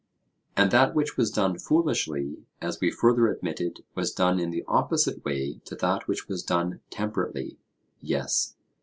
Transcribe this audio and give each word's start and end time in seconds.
And 0.57 0.71
that 0.71 0.95
which 0.95 1.15
was 1.15 1.29
done 1.29 1.59
foolishly, 1.59 2.47
as 2.59 2.81
we 2.81 2.89
further 2.89 3.27
admitted, 3.27 3.83
was 3.93 4.11
done 4.11 4.39
in 4.39 4.49
the 4.49 4.63
opposite 4.67 5.23
way 5.23 5.61
to 5.65 5.75
that 5.75 6.07
which 6.07 6.27
was 6.27 6.41
done 6.41 6.79
temperately? 6.89 7.59
Yes. 8.01 8.55